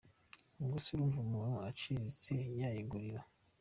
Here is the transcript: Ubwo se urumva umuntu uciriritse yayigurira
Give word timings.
Ubwo 0.59 0.75
se 0.83 0.87
urumva 0.93 1.17
umuntu 1.25 1.55
uciriritse 1.71 2.33
yayigurira 2.59 3.21